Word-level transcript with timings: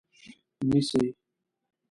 نیسي 0.69 1.05